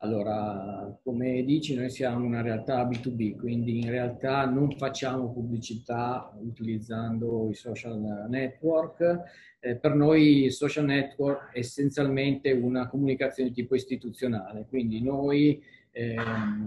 Allora, 0.03 0.99
come 1.01 1.45
dici, 1.45 1.75
noi 1.75 1.89
siamo 1.89 2.25
una 2.25 2.41
realtà 2.41 2.85
B2B, 2.85 3.37
quindi 3.37 3.79
in 3.79 3.89
realtà 3.89 4.45
non 4.45 4.69
facciamo 4.71 5.31
pubblicità 5.31 6.29
utilizzando 6.41 7.49
i 7.49 7.53
social 7.53 8.25
network. 8.27 9.21
Eh, 9.61 9.77
per 9.77 9.95
noi 9.95 10.43
il 10.43 10.51
social 10.51 10.83
network 10.83 11.53
è 11.53 11.59
essenzialmente 11.59 12.51
una 12.51 12.89
comunicazione 12.89 13.47
di 13.47 13.55
tipo 13.55 13.75
istituzionale, 13.75 14.65
quindi 14.67 15.01
noi 15.01 15.63
eh, 15.93 16.17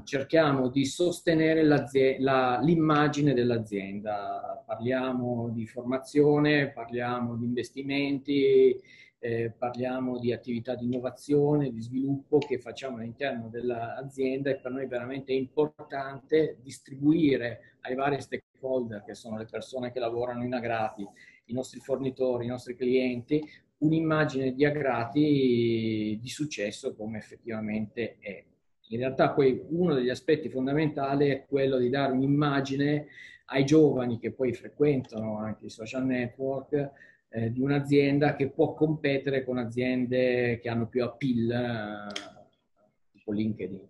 cerchiamo 0.04 0.70
di 0.70 0.86
sostenere 0.86 1.62
la, 1.62 2.58
l'immagine 2.62 3.34
dell'azienda. 3.34 4.64
Parliamo 4.64 5.50
di 5.50 5.66
formazione, 5.66 6.70
parliamo 6.70 7.36
di 7.36 7.44
investimenti, 7.44 8.80
eh, 9.18 9.52
parliamo 9.56 10.18
di 10.18 10.32
attività 10.32 10.74
di 10.74 10.84
innovazione, 10.84 11.70
di 11.70 11.80
sviluppo 11.80 12.38
che 12.38 12.58
facciamo 12.58 12.98
all'interno 12.98 13.48
dell'azienda 13.48 14.50
e 14.50 14.56
per 14.56 14.70
noi 14.70 14.84
è 14.84 14.88
veramente 14.88 15.32
importante 15.32 16.58
distribuire 16.62 17.76
ai 17.82 17.94
vari 17.94 18.20
stakeholder, 18.20 19.02
che 19.04 19.14
sono 19.14 19.38
le 19.38 19.46
persone 19.46 19.92
che 19.92 20.00
lavorano 20.00 20.44
in 20.44 20.54
Agrati, 20.54 21.06
i 21.46 21.52
nostri 21.52 21.80
fornitori, 21.80 22.44
i 22.44 22.48
nostri 22.48 22.76
clienti, 22.76 23.42
un'immagine 23.78 24.52
di 24.52 24.64
Agrati 24.64 26.18
di 26.20 26.28
successo 26.28 26.94
come 26.94 27.18
effettivamente 27.18 28.16
è. 28.18 28.44
In 28.88 28.98
realtà 28.98 29.30
poi 29.30 29.64
uno 29.70 29.94
degli 29.94 30.10
aspetti 30.10 30.48
fondamentali 30.48 31.28
è 31.28 31.44
quello 31.46 31.76
di 31.78 31.88
dare 31.90 32.12
un'immagine 32.12 33.06
ai 33.46 33.64
giovani 33.64 34.18
che 34.18 34.32
poi 34.32 34.52
frequentano 34.52 35.38
anche 35.38 35.66
i 35.66 35.70
social 35.70 36.04
network 36.04 36.90
eh, 37.28 37.52
di 37.52 37.60
un'azienda 37.60 38.34
che 38.34 38.50
può 38.50 38.74
competere 38.74 39.44
con 39.44 39.58
aziende 39.58 40.58
che 40.60 40.68
hanno 40.68 40.88
più 40.88 41.02
appeal, 41.02 41.50
eh, 41.50 43.10
tipo 43.12 43.32
LinkedIn. 43.32 43.88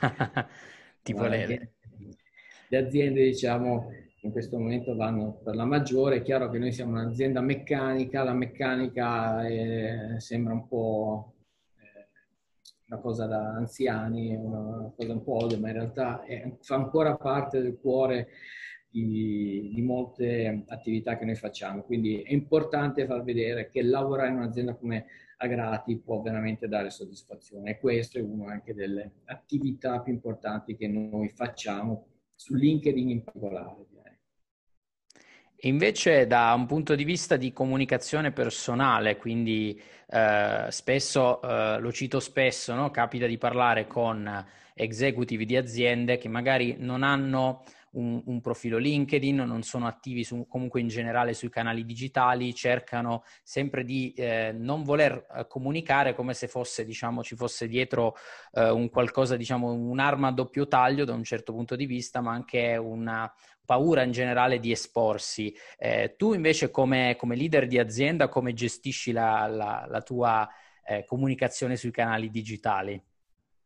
tipo 1.02 1.26
le... 1.26 1.42
Aziende, 1.42 1.72
le 2.68 2.78
aziende, 2.78 3.24
diciamo, 3.24 3.90
in 4.22 4.30
questo 4.32 4.58
momento 4.58 4.94
vanno 4.94 5.40
per 5.42 5.54
la 5.54 5.64
maggiore. 5.64 6.16
È 6.16 6.22
chiaro 6.22 6.50
che 6.50 6.58
noi 6.58 6.72
siamo 6.72 6.92
un'azienda 6.92 7.40
meccanica, 7.40 8.22
la 8.22 8.34
meccanica 8.34 9.46
è, 9.46 10.18
sembra 10.18 10.52
un 10.52 10.68
po' 10.68 11.34
eh, 11.78 12.08
una 12.88 13.00
cosa 13.00 13.26
da 13.26 13.54
anziani, 13.54 14.34
una 14.34 14.92
cosa 14.94 15.12
un 15.12 15.24
po' 15.24 15.44
old, 15.44 15.58
ma 15.58 15.68
in 15.68 15.74
realtà 15.74 16.22
è, 16.24 16.56
fa 16.60 16.74
ancora 16.74 17.16
parte 17.16 17.62
del 17.62 17.78
cuore 17.80 18.28
di, 18.90 19.70
di, 19.74 19.82
molte 19.82 20.64
attività 20.68 21.16
che 21.18 21.24
noi 21.24 21.34
facciamo. 21.34 21.82
Quindi 21.82 22.22
è 22.22 22.32
importante 22.32 23.06
far 23.06 23.22
vedere 23.22 23.68
che 23.68 23.82
lavorare 23.82 24.30
in 24.30 24.36
un'azienda 24.36 24.74
come 24.74 25.06
Agrati 25.38 25.98
può 25.98 26.20
veramente 26.20 26.66
dare 26.66 26.90
soddisfazione 26.90 27.70
e 27.70 27.78
questo 27.78 28.18
è 28.18 28.22
una 28.22 28.52
anche 28.52 28.74
delle 28.74 29.12
attività 29.26 30.00
più 30.00 30.12
importanti 30.12 30.76
che 30.76 30.88
noi 30.88 31.28
facciamo 31.28 32.06
su 32.34 32.54
LinkedIn 32.54 33.08
in 33.10 33.22
particolare. 33.22 33.86
Invece 35.62 36.28
da 36.28 36.52
un 36.54 36.66
punto 36.66 36.94
di 36.94 37.02
vista 37.02 37.36
di 37.36 37.52
comunicazione 37.52 38.30
personale, 38.30 39.16
quindi 39.16 39.80
eh, 40.08 40.66
spesso, 40.68 41.42
eh, 41.42 41.80
lo 41.80 41.92
cito 41.92 42.20
spesso, 42.20 42.74
no? 42.74 42.90
capita 42.90 43.26
di 43.26 43.38
parlare 43.38 43.88
con 43.88 44.46
executive 44.74 45.44
di 45.44 45.56
aziende 45.56 46.16
che 46.16 46.28
magari 46.28 46.76
non 46.78 47.02
hanno 47.02 47.64
un, 47.98 48.22
un, 48.24 48.40
profilo 48.40 48.78
LinkedIn, 48.78 49.36
non 49.36 49.62
sono 49.62 49.86
attivi 49.86 50.24
su, 50.24 50.46
comunque 50.46 50.80
in 50.80 50.88
generale 50.88 51.34
sui 51.34 51.50
canali 51.50 51.84
digitali, 51.84 52.54
cercano 52.54 53.24
sempre 53.42 53.84
di 53.84 54.12
eh, 54.16 54.52
non 54.56 54.84
voler 54.84 55.26
eh, 55.36 55.46
comunicare 55.46 56.14
come 56.14 56.34
se 56.34 56.48
fosse, 56.48 56.84
diciamo, 56.84 57.22
ci 57.22 57.34
fosse 57.34 57.66
dietro 57.66 58.16
eh, 58.52 58.70
un 58.70 58.88
qualcosa, 58.88 59.36
diciamo, 59.36 59.72
un'arma 59.72 60.28
a 60.28 60.32
doppio 60.32 60.68
taglio 60.68 61.04
da 61.04 61.14
un 61.14 61.24
certo 61.24 61.52
punto 61.52 61.76
di 61.76 61.86
vista, 61.86 62.20
ma 62.20 62.32
anche 62.32 62.76
una 62.76 63.30
paura 63.64 64.02
in 64.02 64.12
generale 64.12 64.60
di 64.60 64.70
esporsi. 64.70 65.54
Eh, 65.76 66.14
tu 66.16 66.32
invece 66.32 66.70
come, 66.70 67.16
come, 67.18 67.36
leader 67.36 67.66
di 67.66 67.78
azienda, 67.78 68.28
come 68.28 68.54
gestisci 68.54 69.12
la, 69.12 69.46
la, 69.46 69.86
la 69.88 70.00
tua 70.00 70.48
eh, 70.86 71.04
comunicazione 71.04 71.76
sui 71.76 71.90
canali 71.90 72.30
digitali? 72.30 73.07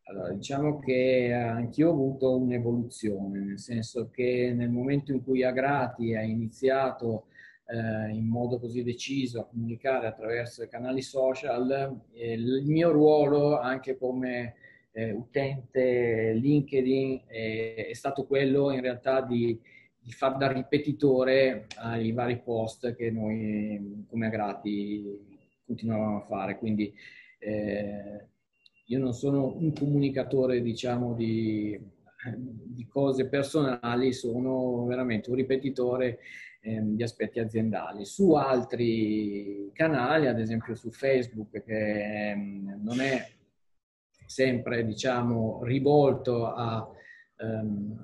Allora, 0.05 0.33
diciamo 0.33 0.79
che 0.81 1.33
anch'io 1.33 1.89
ho 1.89 1.93
avuto 1.93 2.37
un'evoluzione, 2.37 3.39
nel 3.39 3.59
senso 3.59 4.11
che 4.11 4.53
nel 4.55 4.69
momento 4.71 5.13
in 5.13 5.23
cui 5.23 5.45
Agrati 5.45 6.15
ha 6.15 6.23
iniziato 6.23 7.27
eh, 7.67 8.11
in 8.13 8.27
modo 8.27 8.59
così 8.59 8.83
deciso 8.83 9.41
a 9.41 9.47
comunicare 9.47 10.07
attraverso 10.07 10.63
i 10.65 10.69
canali 10.69 11.03
social, 11.03 12.01
eh, 12.13 12.33
il 12.33 12.65
mio 12.67 12.91
ruolo 12.91 13.59
anche 13.61 13.97
come 13.97 14.55
eh, 14.93 15.13
utente 15.13 16.33
LinkedIn 16.35 17.23
è, 17.27 17.87
è, 17.89 17.95
stato 17.95 18.27
quello 18.27 18.73
in 18.73 18.81
realtà 18.81 19.23
di, 19.23 19.59
di 19.99 20.13
far 20.13 20.37
da 20.37 20.51
ripetitore 20.53 21.67
ai 21.77 22.13
vari 22.13 22.41
post 22.41 22.95
che 22.95 23.11
noi 23.11 24.05
come 24.09 24.27
Agrati 24.27 25.65
continuavamo 25.65 26.19
a 26.19 26.27
fare. 26.27 26.59
Quindi 26.59 26.93
eh, 27.39 28.27
io 28.85 28.99
non 28.99 29.13
sono 29.13 29.55
un 29.57 29.73
comunicatore, 29.73 30.61
diciamo, 30.61 31.15
di, 31.15 31.79
di 32.35 32.87
cose 32.87 33.29
personali, 33.29 34.13
sono 34.13 34.85
veramente 34.85 35.31
un 35.31 35.37
ripetitore 35.37 36.19
ehm, 36.61 36.95
di 36.97 37.03
aspetti 37.03 37.41
aziendali. 37.41 38.05
Su 38.05 38.33
altri 38.33 39.71
canali, 39.73 40.27
ad 40.27 40.39
esempio 40.41 40.75
su 40.75 40.91
Facebook, 40.91 41.63
che 41.63 42.31
ehm, 42.31 42.81
non 42.83 43.01
è 43.01 43.27
sempre 44.33 44.85
diciamo, 44.85 45.63
rivolto 45.65 46.47
a, 46.47 46.89
um, 47.41 47.97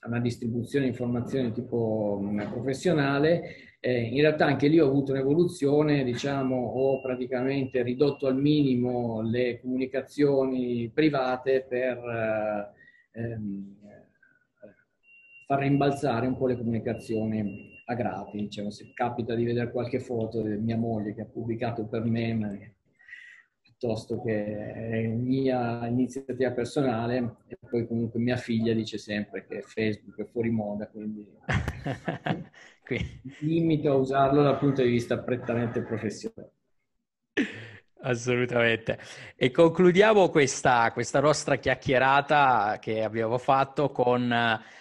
a, 0.00 0.08
una 0.08 0.20
distribuzione 0.20 0.84
di 0.84 0.90
informazioni 0.90 1.52
tipo 1.52 2.18
um, 2.20 2.46
professionale, 2.50 3.71
eh, 3.84 4.00
in 4.00 4.20
realtà 4.20 4.46
anche 4.46 4.68
lì 4.68 4.78
ho 4.78 4.86
avuto 4.86 5.10
un'evoluzione, 5.10 6.04
diciamo, 6.04 6.54
ho 6.54 7.00
praticamente 7.00 7.82
ridotto 7.82 8.28
al 8.28 8.36
minimo 8.36 9.22
le 9.22 9.58
comunicazioni 9.60 10.88
private 10.94 11.66
per 11.68 11.98
eh, 13.12 13.20
ehm, 13.20 13.76
far 15.48 15.58
rimbalzare 15.58 16.28
un 16.28 16.36
po' 16.36 16.46
le 16.46 16.56
comunicazioni 16.56 17.80
a 17.86 17.94
grati. 17.94 18.38
Diciamo, 18.38 18.70
se 18.70 18.92
capita 18.94 19.34
di 19.34 19.44
vedere 19.44 19.72
qualche 19.72 19.98
foto 19.98 20.42
di 20.42 20.56
mia 20.58 20.76
moglie 20.76 21.12
che 21.12 21.22
ha 21.22 21.26
pubblicato 21.26 21.84
per 21.84 22.04
me, 22.04 22.71
piuttosto 23.82 24.22
che 24.22 25.12
mia 25.12 25.84
iniziativa 25.88 26.52
personale, 26.52 27.36
e 27.48 27.58
poi 27.68 27.86
comunque 27.86 28.20
mia 28.20 28.36
figlia 28.36 28.72
dice 28.74 28.96
sempre 28.96 29.44
che 29.44 29.62
Facebook 29.62 30.20
è 30.20 30.26
fuori 30.30 30.50
moda, 30.50 30.86
quindi 30.86 31.26
limito 33.40 33.90
a 33.90 33.94
usarlo 33.94 34.42
dal 34.42 34.58
punto 34.58 34.82
di 34.82 34.88
vista 34.88 35.18
prettamente 35.18 35.82
professionale. 35.82 36.52
Assolutamente. 38.04 38.98
E 39.36 39.50
concludiamo 39.50 40.28
questa, 40.28 40.90
questa, 40.92 41.20
nostra 41.20 41.56
chiacchierata 41.56 42.78
che 42.80 43.02
abbiamo 43.02 43.38
fatto 43.38 43.90
con 43.90 44.32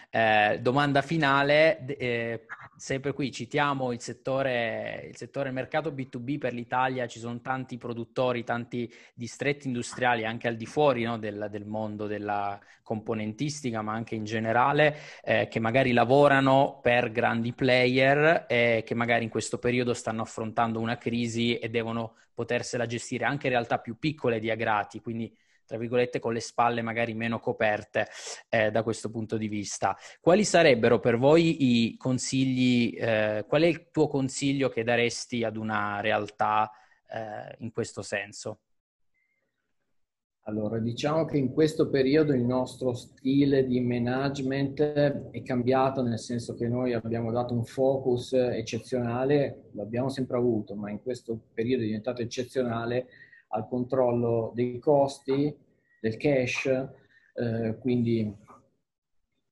eh, 0.09 0.59
domanda 0.59 1.01
finale. 1.01 1.85
Eh, 1.85 2.45
sempre 2.81 3.13
qui 3.13 3.31
citiamo 3.31 3.91
il 3.91 4.01
settore, 4.01 5.05
il 5.07 5.15
settore 5.15 5.51
mercato 5.51 5.91
B2B 5.91 6.39
per 6.39 6.51
l'Italia, 6.51 7.05
ci 7.05 7.19
sono 7.19 7.39
tanti 7.39 7.77
produttori, 7.77 8.43
tanti 8.43 8.91
distretti 9.13 9.67
industriali 9.67 10.25
anche 10.25 10.47
al 10.47 10.55
di 10.55 10.65
fuori 10.65 11.03
no, 11.03 11.19
del, 11.19 11.47
del, 11.51 11.67
mondo 11.67 12.07
della 12.07 12.59
componentistica, 12.81 13.83
ma 13.83 13.93
anche 13.93 14.15
in 14.15 14.23
generale, 14.23 14.97
eh, 15.23 15.47
che 15.47 15.59
magari 15.59 15.91
lavorano 15.91 16.79
per 16.81 17.11
grandi 17.11 17.53
player 17.53 18.45
e 18.47 18.81
che 18.83 18.95
magari 18.95 19.25
in 19.25 19.29
questo 19.29 19.59
periodo 19.59 19.93
stanno 19.93 20.23
affrontando 20.23 20.79
una 20.79 20.97
crisi 20.97 21.59
e 21.59 21.69
devono 21.69 22.15
potersela 22.33 22.87
gestire 22.87 23.25
anche 23.25 23.47
realtà 23.47 23.77
più 23.77 23.99
piccole 23.99 24.39
di 24.39 24.49
Agrati, 24.49 25.01
quindi 25.01 25.31
tra 25.71 25.79
virgolette, 25.79 26.19
con 26.19 26.33
le 26.33 26.41
spalle 26.41 26.81
magari 26.81 27.13
meno 27.13 27.39
coperte 27.39 28.07
eh, 28.49 28.71
da 28.71 28.83
questo 28.83 29.09
punto 29.09 29.37
di 29.37 29.47
vista. 29.47 29.95
Quali 30.19 30.43
sarebbero 30.43 30.99
per 30.99 31.17
voi 31.17 31.85
i 31.87 31.95
consigli, 31.95 32.93
eh, 32.99 33.45
qual 33.47 33.61
è 33.61 33.67
il 33.67 33.89
tuo 33.89 34.09
consiglio 34.09 34.67
che 34.67 34.83
daresti 34.83 35.45
ad 35.45 35.55
una 35.55 36.01
realtà 36.01 36.69
eh, 37.09 37.55
in 37.59 37.71
questo 37.71 38.01
senso? 38.01 38.59
Allora, 40.45 40.77
diciamo 40.79 41.23
che 41.23 41.37
in 41.37 41.53
questo 41.53 41.87
periodo 41.87 42.33
il 42.33 42.43
nostro 42.43 42.93
stile 42.93 43.65
di 43.65 43.79
management 43.79 44.81
è 44.81 45.41
cambiato, 45.41 46.01
nel 46.01 46.19
senso 46.19 46.53
che 46.55 46.67
noi 46.67 46.91
abbiamo 46.91 47.31
dato 47.31 47.53
un 47.53 47.63
focus 47.63 48.33
eccezionale, 48.33 49.69
l'abbiamo 49.71 50.09
sempre 50.09 50.35
avuto, 50.35 50.75
ma 50.75 50.89
in 50.89 51.01
questo 51.01 51.39
periodo 51.53 51.83
è 51.83 51.85
diventato 51.85 52.21
eccezionale 52.21 53.07
al 53.51 53.67
controllo 53.67 54.51
dei 54.55 54.79
costi, 54.79 55.55
del 55.99 56.17
cash, 56.17 56.65
eh, 57.33 57.77
quindi 57.79 58.35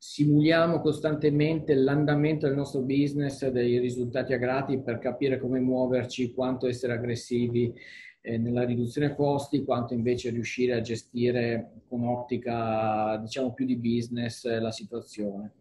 simuliamo 0.02 0.80
costantemente 0.80 1.74
l'andamento 1.76 2.48
del 2.48 2.56
nostro 2.56 2.82
business, 2.82 3.46
dei 3.50 3.80
risultati 3.80 4.34
agrati 4.34 4.80
per 4.80 4.98
capire 4.98 5.40
come 5.40 5.60
muoverci, 5.60 6.34
quanto 6.34 6.68
essere 6.68 6.94
aggressivi 6.94 7.74
eh, 8.22 8.38
nella 8.38 8.64
riduzione 8.64 9.14
costi, 9.14 9.64
quanto 9.64 9.94
invece 9.94 10.30
riuscire 10.30 10.74
a 10.74 10.82
gestire 10.82 11.82
con 11.88 12.06
ottica 12.08 13.18
diciamo 13.18 13.54
più 13.54 13.66
di 13.66 13.78
business 13.78 14.46
eh, 14.46 14.60
la 14.60 14.72
situazione. 14.72 15.54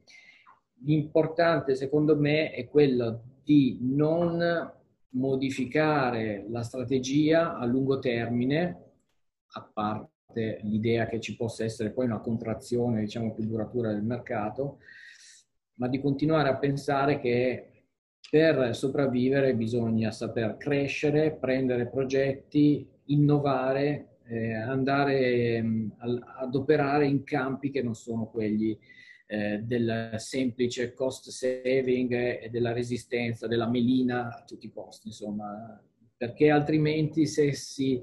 L'importante 0.85 1.75
secondo 1.75 2.17
me 2.17 2.53
è 2.53 2.69
quello 2.69 3.23
di 3.43 3.79
non 3.83 4.77
modificare 5.11 6.47
la 6.49 6.63
strategia 6.63 7.57
a 7.57 7.65
lungo 7.65 7.99
termine, 7.99 8.93
a 9.53 9.71
parte 9.73 10.61
l'idea 10.63 11.07
che 11.07 11.21
ci 11.21 11.37
possa 11.37 11.65
essere 11.65 11.91
poi 11.91 12.05
una 12.05 12.21
contrazione 12.21 13.01
diciamo 13.01 13.35
più 13.35 13.45
duratura 13.45 13.93
del 13.93 14.03
mercato, 14.03 14.79
ma 15.75 15.89
di 15.89 16.01
continuare 16.01 16.49
a 16.49 16.57
pensare 16.57 17.19
che 17.19 17.85
per 18.31 18.75
sopravvivere 18.77 19.55
bisogna 19.55 20.11
saper 20.11 20.57
crescere, 20.59 21.35
prendere 21.35 21.89
progetti, 21.89 22.87
innovare, 23.07 24.19
eh, 24.27 24.55
andare 24.55 25.63
mh, 25.63 25.95
ad 26.39 26.55
operare 26.55 27.07
in 27.07 27.25
campi 27.25 27.71
che 27.71 27.83
non 27.83 27.95
sono 27.95 28.27
quelli 28.27 28.79
eh, 29.31 29.59
del 29.59 30.15
semplice 30.17 30.95
cost 30.95 31.29
saving 31.29 32.13
e 32.13 32.49
della 32.51 32.73
resistenza, 32.73 33.47
della 33.47 33.69
melina 33.69 34.35
a 34.35 34.45
tutti 34.45 34.67
i 34.67 34.71
costi, 34.71 35.09
insomma, 35.09 35.81
perché 36.17 36.51
altrimenti 36.51 37.27
se 37.27 37.53
si 37.53 38.03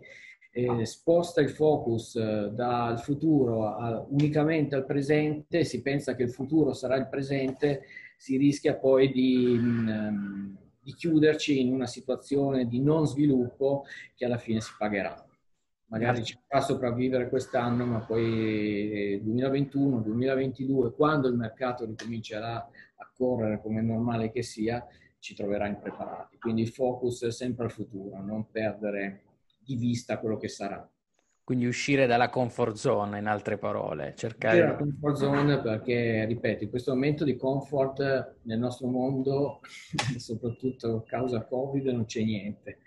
eh, 0.51 0.85
sposta 0.85 1.41
il 1.41 1.49
focus 1.49 2.15
eh, 2.15 2.51
dal 2.53 2.99
futuro 3.01 3.67
a, 3.67 4.05
unicamente 4.07 4.75
al 4.75 4.85
presente, 4.85 5.63
si 5.63 5.81
pensa 5.81 6.15
che 6.15 6.23
il 6.23 6.31
futuro 6.31 6.73
sarà 6.73 6.95
il 6.95 7.09
presente, 7.09 7.85
si 8.15 8.37
rischia 8.37 8.75
poi 8.75 9.11
di, 9.11 9.57
mm, 9.57 10.55
di 10.79 10.93
chiuderci 10.93 11.59
in 11.59 11.73
una 11.73 11.87
situazione 11.87 12.67
di 12.67 12.79
non 12.79 13.07
sviluppo 13.07 13.85
che 14.13 14.25
alla 14.25 14.37
fine 14.37 14.61
si 14.61 14.71
pagherà 14.77 15.24
magari 15.87 16.23
ci 16.23 16.37
fa 16.47 16.61
sopravvivere 16.61 17.29
quest'anno, 17.29 17.85
ma 17.85 17.99
poi 17.99 19.19
2021, 19.21 19.99
2022, 19.99 20.93
quando 20.93 21.27
il 21.27 21.35
mercato 21.35 21.85
ricomincerà 21.85 22.55
a 22.57 23.11
correre 23.15 23.61
come 23.61 23.79
è 23.79 23.83
normale 23.83 24.31
che 24.31 24.41
sia, 24.41 24.85
ci 25.19 25.35
troverà 25.35 25.67
impreparati. 25.67 26.37
Quindi 26.37 26.61
il 26.61 26.69
focus 26.69 27.25
è 27.25 27.31
sempre 27.31 27.65
al 27.65 27.71
futuro, 27.71 28.21
non 28.21 28.49
perdere 28.49 29.23
di 29.57 29.75
vista 29.75 30.19
quello 30.19 30.37
che 30.37 30.47
sarà. 30.47 30.87
Quindi 31.43 31.67
uscire 31.67 32.07
dalla 32.07 32.29
comfort 32.29 32.75
zone, 32.75 33.19
in 33.19 33.27
altre 33.27 33.57
parole. 33.57 34.13
Cercare... 34.15 34.57
Uscire 34.57 34.71
dalla 34.71 34.77
comfort 34.79 35.15
zone 35.15 35.61
perché, 35.61 36.25
ripeto, 36.25 36.63
in 36.63 36.69
questo 36.71 36.93
momento 36.93 37.23
di 37.23 37.35
comfort 37.35 38.37
nel 38.43 38.57
nostro 38.57 38.87
mondo, 38.87 39.61
soprattutto 40.17 40.95
a 40.95 41.03
causa 41.03 41.45
Covid, 41.45 41.85
non 41.87 42.05
c'è 42.05 42.23
niente. 42.23 42.79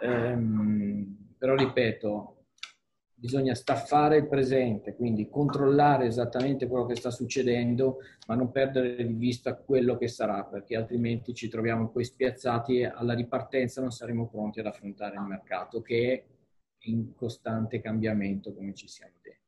Um, 0.00 1.16
però 1.38 1.54
ripeto, 1.54 2.33
bisogna 3.24 3.54
staffare 3.54 4.18
il 4.18 4.28
presente, 4.28 4.94
quindi 4.94 5.30
controllare 5.30 6.04
esattamente 6.04 6.66
quello 6.66 6.84
che 6.84 6.94
sta 6.94 7.10
succedendo, 7.10 8.00
ma 8.26 8.34
non 8.34 8.50
perdere 8.50 8.96
di 8.96 9.14
vista 9.14 9.54
quello 9.54 9.96
che 9.96 10.08
sarà, 10.08 10.44
perché 10.44 10.76
altrimenti 10.76 11.32
ci 11.32 11.48
troviamo 11.48 11.88
poi 11.88 12.04
spiazzati 12.04 12.80
e 12.80 12.84
alla 12.84 13.14
ripartenza 13.14 13.80
non 13.80 13.92
saremo 13.92 14.28
pronti 14.28 14.60
ad 14.60 14.66
affrontare 14.66 15.14
il 15.14 15.22
mercato, 15.22 15.80
che 15.80 16.12
è 16.12 16.22
in 16.88 17.14
costante 17.14 17.80
cambiamento 17.80 18.52
come 18.52 18.74
ci 18.74 18.88
siamo 18.88 19.14
detti. 19.22 19.38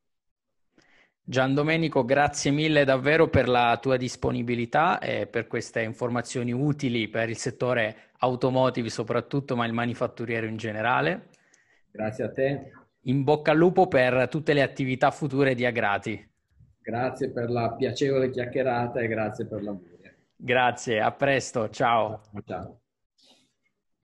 Gian 1.21 1.53
Domenico, 1.53 2.03
grazie 2.03 2.49
mille 2.49 2.83
davvero 2.83 3.29
per 3.29 3.47
la 3.47 3.77
tua 3.79 3.95
disponibilità 3.97 4.97
e 4.97 5.27
per 5.27 5.45
queste 5.45 5.83
informazioni 5.83 6.51
utili 6.51 7.09
per 7.09 7.29
il 7.29 7.37
settore 7.37 7.95
automotive 8.19 8.89
soprattutto, 8.89 9.55
ma 9.55 9.67
il 9.67 9.73
manifatturiero 9.73 10.47
in 10.47 10.57
generale. 10.57 11.27
Grazie 11.91 12.23
a 12.23 12.31
te 12.31 12.71
in 13.07 13.23
bocca 13.23 13.51
al 13.51 13.57
lupo 13.57 13.87
per 13.87 14.27
tutte 14.29 14.53
le 14.53 14.61
attività 14.61 15.11
future 15.11 15.55
di 15.55 15.65
Agrati. 15.65 16.31
Grazie 16.81 17.31
per 17.31 17.49
la 17.49 17.73
piacevole 17.73 18.29
chiacchierata 18.29 18.99
e 18.99 19.07
grazie 19.07 19.45
per 19.45 19.63
l'amore. 19.63 19.95
Grazie, 20.35 21.01
a 21.01 21.11
presto, 21.11 21.69
ciao. 21.69 22.21
Ciao. 22.45 22.79